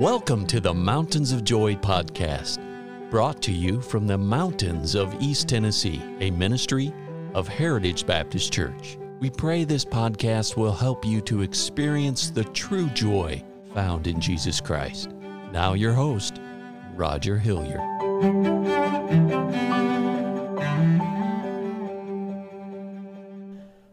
Welcome 0.00 0.46
to 0.46 0.60
the 0.60 0.72
Mountains 0.72 1.30
of 1.30 1.44
Joy 1.44 1.74
podcast, 1.74 2.58
brought 3.10 3.42
to 3.42 3.52
you 3.52 3.82
from 3.82 4.06
the 4.06 4.16
mountains 4.16 4.94
of 4.94 5.14
East 5.20 5.46
Tennessee, 5.46 6.00
a 6.20 6.30
ministry 6.30 6.90
of 7.34 7.46
Heritage 7.46 8.06
Baptist 8.06 8.50
Church. 8.50 8.96
We 9.18 9.28
pray 9.28 9.64
this 9.64 9.84
podcast 9.84 10.56
will 10.56 10.72
help 10.72 11.04
you 11.04 11.20
to 11.20 11.42
experience 11.42 12.30
the 12.30 12.44
true 12.44 12.88
joy 12.88 13.44
found 13.74 14.06
in 14.06 14.22
Jesus 14.22 14.58
Christ. 14.58 15.10
Now, 15.52 15.74
your 15.74 15.92
host, 15.92 16.40
Roger 16.94 17.36
Hilliard. 17.36 17.80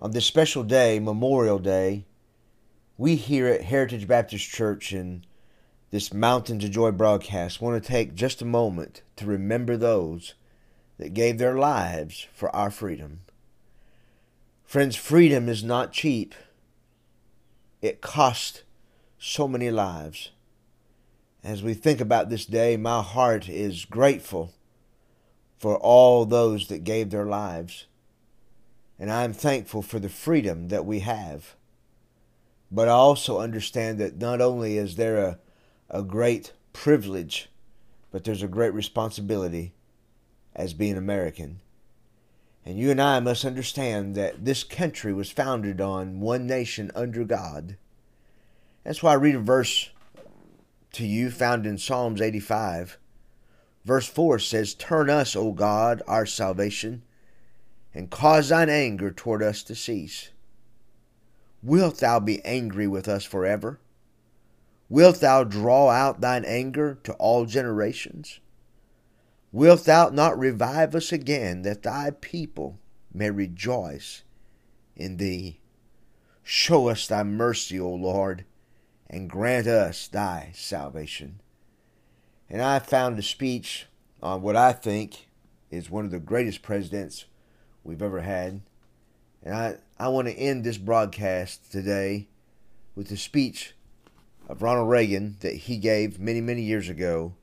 On 0.00 0.10
this 0.12 0.24
special 0.24 0.62
day, 0.62 0.98
Memorial 0.98 1.58
Day, 1.58 2.06
we 2.96 3.16
here 3.16 3.48
at 3.48 3.60
Heritage 3.60 4.08
Baptist 4.08 4.48
Church 4.48 4.94
in 4.94 5.26
this 5.90 6.12
Mountains 6.12 6.64
of 6.64 6.70
Joy 6.70 6.92
broadcast 6.92 7.60
want 7.60 7.82
to 7.82 7.88
take 7.88 8.14
just 8.14 8.40
a 8.40 8.46
moment 8.46 9.02
to 9.16 9.26
remember 9.26 9.76
those 9.76 10.34
that 10.98 11.14
gave 11.14 11.38
their 11.38 11.56
lives 11.56 12.28
for 12.32 12.54
our 12.54 12.70
freedom. 12.70 13.20
Friends, 14.64 14.94
freedom 14.94 15.48
is 15.48 15.64
not 15.64 15.92
cheap. 15.92 16.34
It 17.82 18.00
cost 18.00 18.62
so 19.18 19.48
many 19.48 19.70
lives. 19.70 20.30
As 21.42 21.62
we 21.62 21.74
think 21.74 22.00
about 22.00 22.28
this 22.28 22.46
day, 22.46 22.76
my 22.76 23.02
heart 23.02 23.48
is 23.48 23.84
grateful 23.84 24.52
for 25.58 25.76
all 25.76 26.24
those 26.24 26.68
that 26.68 26.84
gave 26.84 27.10
their 27.10 27.26
lives. 27.26 27.86
And 28.98 29.10
I 29.10 29.24
am 29.24 29.32
thankful 29.32 29.82
for 29.82 29.98
the 29.98 30.08
freedom 30.08 30.68
that 30.68 30.86
we 30.86 31.00
have. 31.00 31.56
But 32.70 32.86
I 32.86 32.92
also 32.92 33.40
understand 33.40 33.98
that 33.98 34.18
not 34.18 34.40
only 34.40 34.76
is 34.76 34.94
there 34.96 35.18
a, 35.18 35.38
a 35.90 36.02
great 36.02 36.52
privilege, 36.72 37.48
but 38.10 38.24
there's 38.24 38.42
a 38.42 38.48
great 38.48 38.72
responsibility 38.72 39.72
as 40.54 40.72
being 40.72 40.96
American. 40.96 41.60
And 42.64 42.78
you 42.78 42.90
and 42.90 43.00
I 43.00 43.20
must 43.20 43.44
understand 43.44 44.14
that 44.14 44.44
this 44.44 44.62
country 44.64 45.12
was 45.12 45.30
founded 45.30 45.80
on 45.80 46.20
one 46.20 46.46
nation 46.46 46.90
under 46.94 47.24
God. 47.24 47.76
That's 48.84 49.02
why 49.02 49.12
I 49.12 49.16
read 49.16 49.34
a 49.34 49.40
verse 49.40 49.90
to 50.92 51.06
you 51.06 51.30
found 51.30 51.66
in 51.66 51.78
Psalms 51.78 52.20
85. 52.20 52.98
Verse 53.84 54.06
4 54.06 54.38
says, 54.38 54.74
Turn 54.74 55.08
us, 55.08 55.34
O 55.34 55.52
God, 55.52 56.02
our 56.06 56.26
salvation, 56.26 57.02
and 57.94 58.10
cause 58.10 58.50
thine 58.50 58.68
anger 58.68 59.10
toward 59.10 59.42
us 59.42 59.62
to 59.64 59.74
cease. 59.74 60.30
Wilt 61.62 61.98
thou 61.98 62.20
be 62.20 62.44
angry 62.44 62.86
with 62.86 63.08
us 63.08 63.24
forever? 63.24 63.80
Wilt 64.90 65.20
thou 65.20 65.44
draw 65.44 65.88
out 65.88 66.20
thine 66.20 66.44
anger 66.44 66.98
to 67.04 67.12
all 67.14 67.46
generations? 67.46 68.40
Wilt 69.52 69.84
thou 69.84 70.08
not 70.08 70.36
revive 70.36 70.96
us 70.96 71.12
again, 71.12 71.62
that 71.62 71.84
thy 71.84 72.10
people 72.20 72.80
may 73.14 73.30
rejoice 73.30 74.24
in 74.96 75.16
thee? 75.16 75.60
Show 76.42 76.88
us 76.88 77.06
thy 77.06 77.22
mercy, 77.22 77.78
O 77.78 77.88
Lord, 77.88 78.44
and 79.08 79.30
grant 79.30 79.68
us 79.68 80.08
thy 80.08 80.50
salvation. 80.54 81.40
And 82.48 82.60
I 82.60 82.80
found 82.80 83.16
a 83.16 83.22
speech 83.22 83.86
on 84.20 84.42
what 84.42 84.56
I 84.56 84.72
think 84.72 85.28
is 85.70 85.88
one 85.88 86.04
of 86.04 86.10
the 86.10 86.18
greatest 86.18 86.62
presidents 86.62 87.26
we've 87.84 88.02
ever 88.02 88.22
had. 88.22 88.62
And 89.44 89.54
I, 89.54 89.76
I 90.00 90.08
want 90.08 90.26
to 90.26 90.34
end 90.34 90.64
this 90.64 90.78
broadcast 90.78 91.70
today 91.70 92.26
with 92.96 93.06
the 93.06 93.16
speech 93.16 93.74
of 94.50 94.62
Ronald 94.62 94.90
Reagan 94.90 95.36
that 95.40 95.54
he 95.54 95.76
gave 95.76 96.18
many, 96.18 96.40
many 96.40 96.62
years 96.62 96.88
ago 96.88 97.34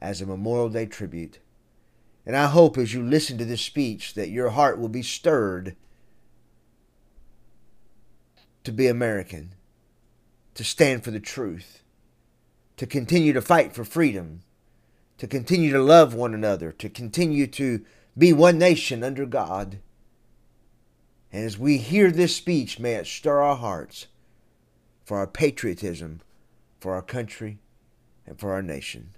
as 0.00 0.20
a 0.20 0.26
Memorial 0.26 0.68
Day 0.68 0.84
tribute. 0.84 1.38
And 2.26 2.36
I 2.36 2.48
hope 2.48 2.76
as 2.76 2.92
you 2.92 3.04
listen 3.04 3.38
to 3.38 3.44
this 3.44 3.60
speech 3.60 4.14
that 4.14 4.30
your 4.30 4.50
heart 4.50 4.76
will 4.76 4.88
be 4.88 5.02
stirred 5.02 5.76
to 8.64 8.72
be 8.72 8.88
American, 8.88 9.54
to 10.54 10.64
stand 10.64 11.04
for 11.04 11.12
the 11.12 11.20
truth, 11.20 11.84
to 12.76 12.86
continue 12.86 13.32
to 13.32 13.40
fight 13.40 13.72
for 13.72 13.84
freedom, 13.84 14.40
to 15.18 15.28
continue 15.28 15.70
to 15.70 15.80
love 15.80 16.14
one 16.14 16.34
another, 16.34 16.72
to 16.72 16.88
continue 16.88 17.46
to 17.46 17.84
be 18.18 18.32
one 18.32 18.58
nation 18.58 19.04
under 19.04 19.24
God. 19.24 19.78
And 21.32 21.44
as 21.44 21.56
we 21.56 21.78
hear 21.78 22.10
this 22.10 22.34
speech, 22.34 22.80
may 22.80 22.94
it 22.94 23.06
stir 23.06 23.40
our 23.40 23.56
hearts 23.56 24.08
for 25.04 25.18
our 25.18 25.28
patriotism, 25.28 26.20
for 26.80 26.94
our 26.94 27.02
country, 27.02 27.58
and 28.26 28.38
for 28.40 28.52
our 28.52 28.62
nation. 28.62 29.10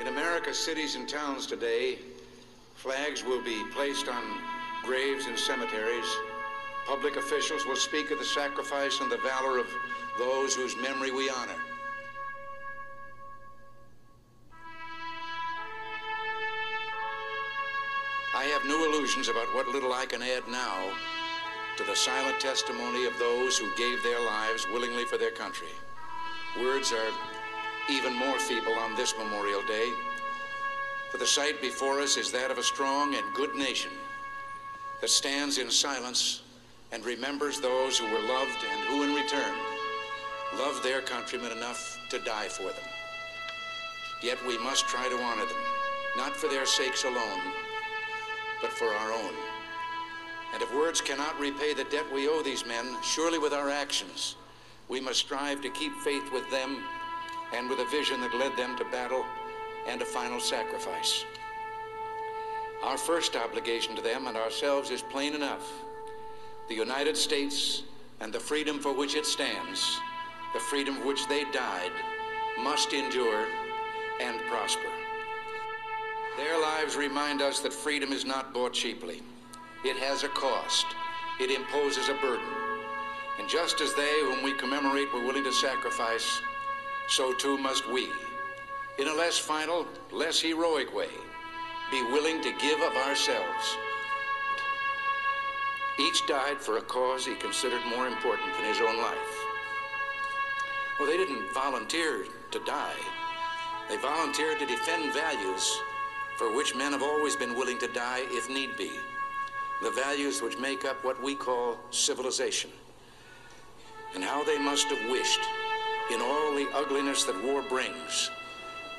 In 0.00 0.06
America's 0.06 0.58
cities 0.58 0.94
and 0.94 1.08
towns 1.08 1.46
today, 1.46 1.98
flags 2.74 3.24
will 3.24 3.42
be 3.42 3.64
placed 3.72 4.08
on 4.08 4.22
graves 4.84 5.26
and 5.26 5.36
cemeteries. 5.36 6.06
Public 6.86 7.16
officials 7.16 7.66
will 7.66 7.76
speak 7.76 8.12
of 8.12 8.20
the 8.20 8.24
sacrifice 8.24 9.00
and 9.00 9.10
the 9.10 9.18
valor 9.18 9.58
of 9.58 9.66
those 10.18 10.54
whose 10.54 10.76
memory 10.76 11.10
we 11.10 11.28
honor. 11.28 11.56
No 18.66 18.84
illusions 18.84 19.28
about 19.28 19.54
what 19.54 19.68
little 19.68 19.92
I 19.92 20.06
can 20.06 20.22
add 20.22 20.46
now 20.48 20.90
to 21.76 21.84
the 21.84 21.94
silent 21.94 22.40
testimony 22.40 23.06
of 23.06 23.18
those 23.18 23.56
who 23.56 23.74
gave 23.76 24.02
their 24.02 24.20
lives 24.20 24.66
willingly 24.72 25.04
for 25.04 25.18
their 25.18 25.30
country. 25.30 25.68
Words 26.60 26.92
are 26.92 27.12
even 27.90 28.14
more 28.14 28.38
feeble 28.38 28.72
on 28.74 28.96
this 28.96 29.14
Memorial 29.18 29.62
Day, 29.66 29.92
for 31.10 31.18
the 31.18 31.26
sight 31.26 31.60
before 31.60 32.00
us 32.00 32.16
is 32.16 32.32
that 32.32 32.50
of 32.50 32.58
a 32.58 32.62
strong 32.62 33.14
and 33.14 33.34
good 33.34 33.54
nation 33.54 33.92
that 35.00 35.10
stands 35.10 35.58
in 35.58 35.70
silence 35.70 36.42
and 36.92 37.04
remembers 37.04 37.60
those 37.60 37.98
who 37.98 38.06
were 38.06 38.26
loved 38.26 38.58
and 38.70 38.80
who, 38.88 39.02
in 39.02 39.14
return, 39.14 39.54
loved 40.58 40.82
their 40.82 41.02
countrymen 41.02 41.52
enough 41.52 41.98
to 42.10 42.18
die 42.20 42.48
for 42.48 42.64
them. 42.64 42.88
Yet 44.22 44.38
we 44.46 44.58
must 44.58 44.88
try 44.88 45.08
to 45.08 45.22
honor 45.22 45.44
them, 45.44 45.56
not 46.16 46.34
for 46.34 46.48
their 46.48 46.66
sakes 46.66 47.04
alone, 47.04 47.40
but 48.60 48.72
for 48.72 48.86
our 48.86 49.12
own. 49.12 49.34
And 50.52 50.62
if 50.62 50.74
words 50.74 51.00
cannot 51.00 51.38
repay 51.38 51.74
the 51.74 51.84
debt 51.84 52.04
we 52.12 52.28
owe 52.28 52.42
these 52.42 52.64
men, 52.66 52.96
surely 53.02 53.38
with 53.38 53.52
our 53.52 53.68
actions, 53.68 54.36
we 54.88 55.00
must 55.00 55.18
strive 55.18 55.60
to 55.62 55.70
keep 55.70 55.92
faith 55.96 56.32
with 56.32 56.48
them 56.50 56.82
and 57.52 57.68
with 57.68 57.80
a 57.80 57.90
vision 57.90 58.20
that 58.20 58.34
led 58.34 58.56
them 58.56 58.76
to 58.78 58.84
battle 58.86 59.24
and 59.86 60.00
a 60.00 60.04
final 60.04 60.40
sacrifice. 60.40 61.24
Our 62.82 62.96
first 62.96 63.36
obligation 63.36 63.96
to 63.96 64.02
them 64.02 64.26
and 64.26 64.36
ourselves 64.36 64.90
is 64.90 65.02
plain 65.02 65.34
enough. 65.34 65.70
The 66.68 66.74
United 66.74 67.16
States 67.16 67.82
and 68.20 68.32
the 68.32 68.40
freedom 68.40 68.78
for 68.78 68.92
which 68.92 69.14
it 69.14 69.26
stands, 69.26 70.00
the 70.54 70.60
freedom 70.60 70.96
for 70.96 71.06
which 71.06 71.26
they 71.28 71.44
died, 71.52 71.92
must 72.62 72.92
endure 72.92 73.46
and 74.20 74.40
prosper. 74.48 74.95
Their 76.36 76.60
lives 76.60 76.96
remind 76.96 77.40
us 77.40 77.60
that 77.60 77.72
freedom 77.72 78.12
is 78.12 78.26
not 78.26 78.52
bought 78.52 78.74
cheaply. 78.74 79.22
It 79.84 79.96
has 79.96 80.22
a 80.22 80.28
cost. 80.28 80.84
It 81.40 81.50
imposes 81.50 82.10
a 82.10 82.14
burden. 82.14 82.44
And 83.38 83.48
just 83.48 83.80
as 83.80 83.94
they 83.94 84.20
whom 84.20 84.42
we 84.42 84.52
commemorate 84.52 85.12
were 85.14 85.24
willing 85.24 85.44
to 85.44 85.52
sacrifice, 85.52 86.42
so 87.08 87.32
too 87.32 87.56
must 87.56 87.90
we, 87.90 88.08
in 88.98 89.08
a 89.08 89.14
less 89.14 89.38
final, 89.38 89.86
less 90.12 90.38
heroic 90.38 90.94
way, 90.94 91.08
be 91.90 92.02
willing 92.02 92.42
to 92.42 92.52
give 92.60 92.80
of 92.82 92.92
ourselves. 92.96 93.76
Each 95.98 96.26
died 96.26 96.60
for 96.60 96.76
a 96.76 96.82
cause 96.82 97.24
he 97.24 97.34
considered 97.36 97.80
more 97.86 98.08
important 98.08 98.52
than 98.56 98.64
his 98.64 98.80
own 98.82 98.98
life. 98.98 99.44
Well, 100.98 101.08
they 101.08 101.16
didn't 101.16 101.50
volunteer 101.54 102.26
to 102.50 102.58
die. 102.66 103.00
They 103.88 103.96
volunteered 103.96 104.58
to 104.58 104.66
defend 104.66 105.14
values 105.14 105.80
for 106.36 106.54
which 106.54 106.74
men 106.74 106.92
have 106.92 107.02
always 107.02 107.36
been 107.36 107.56
willing 107.56 107.78
to 107.78 107.88
die 107.88 108.22
if 108.28 108.48
need 108.48 108.76
be. 108.76 108.90
The 109.82 109.90
values 109.90 110.42
which 110.42 110.58
make 110.58 110.84
up 110.84 111.04
what 111.04 111.22
we 111.22 111.34
call 111.34 111.78
civilization. 111.90 112.70
And 114.14 114.22
how 114.22 114.44
they 114.44 114.58
must 114.58 114.86
have 114.88 115.10
wished, 115.10 115.40
in 116.12 116.20
all 116.20 116.54
the 116.54 116.68
ugliness 116.74 117.24
that 117.24 117.44
war 117.44 117.62
brings, 117.68 118.30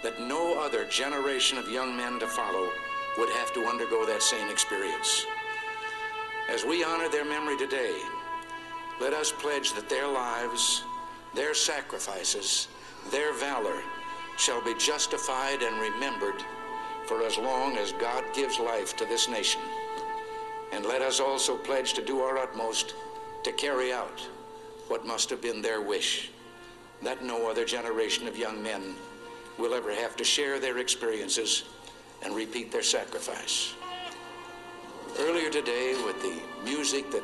that 0.03 0.21
no 0.21 0.59
other 0.59 0.85
generation 0.85 1.57
of 1.57 1.69
young 1.69 1.95
men 1.95 2.19
to 2.19 2.27
follow 2.27 2.69
would 3.17 3.29
have 3.29 3.53
to 3.53 3.65
undergo 3.65 4.05
that 4.05 4.21
same 4.21 4.49
experience. 4.49 5.25
As 6.49 6.63
we 6.63 6.83
honor 6.83 7.09
their 7.09 7.25
memory 7.25 7.57
today, 7.57 7.95
let 9.01 9.13
us 9.13 9.31
pledge 9.31 9.73
that 9.73 9.89
their 9.89 10.07
lives, 10.07 10.83
their 11.33 11.53
sacrifices, 11.53 12.67
their 13.11 13.33
valor 13.33 13.81
shall 14.37 14.63
be 14.63 14.73
justified 14.75 15.61
and 15.61 15.79
remembered 15.79 16.43
for 17.07 17.23
as 17.23 17.37
long 17.37 17.77
as 17.77 17.93
God 17.93 18.23
gives 18.35 18.59
life 18.59 18.95
to 18.97 19.05
this 19.05 19.29
nation. 19.29 19.61
And 20.73 20.85
let 20.85 21.01
us 21.01 21.19
also 21.19 21.57
pledge 21.57 21.93
to 21.93 22.03
do 22.03 22.19
our 22.19 22.37
utmost 22.37 22.93
to 23.43 23.51
carry 23.53 23.93
out 23.93 24.19
what 24.89 25.05
must 25.05 25.29
have 25.29 25.41
been 25.41 25.61
their 25.61 25.81
wish 25.81 26.31
that 27.01 27.23
no 27.23 27.49
other 27.49 27.65
generation 27.65 28.27
of 28.27 28.37
young 28.37 28.61
men 28.61 28.95
will 29.57 29.73
ever 29.73 29.93
have 29.93 30.15
to 30.17 30.23
share 30.23 30.59
their 30.59 30.79
experiences 30.79 31.63
and 32.23 32.35
repeat 32.35 32.71
their 32.71 32.83
sacrifice. 32.83 33.73
Earlier 35.19 35.49
today, 35.49 35.95
with 36.05 36.21
the 36.21 36.39
music 36.63 37.09
that 37.11 37.23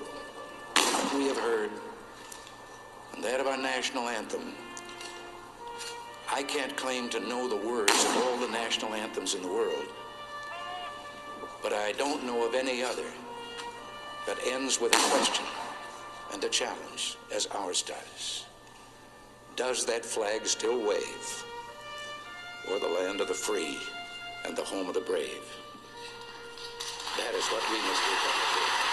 we 1.15 1.27
have 1.27 1.37
heard 1.37 1.71
and 3.13 3.23
that 3.23 3.39
of 3.39 3.47
our 3.47 3.57
national 3.57 4.07
anthem, 4.07 4.53
I 6.35 6.41
can't 6.41 6.75
claim 6.75 7.09
to 7.09 7.19
know 7.19 7.47
the 7.47 7.55
words 7.55 7.93
of 8.05 8.17
all 8.17 8.37
the 8.37 8.47
national 8.47 8.95
anthems 8.95 9.35
in 9.35 9.43
the 9.43 9.47
world, 9.47 9.85
but 11.61 11.73
I 11.73 11.91
don't 11.91 12.25
know 12.25 12.47
of 12.47 12.55
any 12.55 12.81
other 12.81 13.05
that 14.25 14.39
ends 14.47 14.81
with 14.81 14.95
a 14.95 15.09
question 15.11 15.45
and 16.33 16.43
a 16.43 16.49
challenge 16.49 17.17
as 17.31 17.45
ours 17.53 17.83
does. 17.83 18.45
Does 19.55 19.85
that 19.85 20.03
flag 20.03 20.47
still 20.47 20.79
wave? 20.79 21.45
Or 22.71 22.79
the 22.79 22.87
land 22.87 23.21
of 23.21 23.27
the 23.27 23.35
free 23.35 23.77
and 24.43 24.57
the 24.57 24.63
home 24.63 24.87
of 24.87 24.95
the 24.95 25.01
brave? 25.01 25.45
That 27.17 27.35
is 27.35 27.45
what 27.45 27.61
we 27.69 27.77
must 27.77 28.01
recover. 28.09 28.92